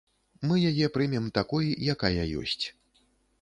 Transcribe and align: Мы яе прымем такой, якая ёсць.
Мы 0.51 0.55
яе 0.69 0.87
прымем 0.95 1.27
такой, 1.37 1.69
якая 1.95 2.25
ёсць. 2.41 2.65